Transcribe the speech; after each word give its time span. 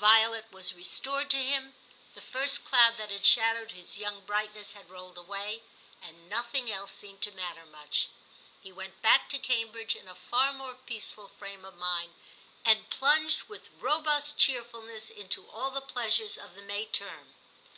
Violet 0.00 0.50
was 0.50 0.72
restored 0.72 1.28
to 1.28 1.36
him; 1.36 1.74
the 2.14 2.22
first 2.22 2.64
cloud 2.64 2.94
XII 2.96 2.96
TIM 2.96 2.96
283 2.96 2.96
that 2.96 3.12
had 3.12 3.26
shadowed 3.26 3.70
his 3.72 3.98
young 3.98 4.20
brightness 4.24 4.72
had 4.72 4.88
rolled 4.88 5.18
away; 5.18 5.62
and 6.00 6.30
nothing 6.30 6.72
else 6.72 6.90
seemed 6.90 7.20
to 7.20 7.32
matter 7.32 7.66
much. 7.66 8.08
He 8.62 8.72
went 8.72 9.02
back 9.02 9.28
to 9.28 9.38
Cambridge 9.38 9.94
in 9.94 10.08
a 10.08 10.14
far 10.14 10.54
more 10.54 10.72
peaceful 10.72 11.28
frame 11.28 11.66
of 11.66 11.76
mind, 11.76 12.14
and 12.64 12.88
plunged 12.88 13.42
with 13.50 13.68
robust 13.78 14.38
cheerfulness 14.38 15.10
into 15.10 15.50
all 15.50 15.70
the 15.70 15.82
pleasures 15.82 16.38
of 16.38 16.54
the 16.54 16.62
May 16.62 16.86
term. 16.86 17.34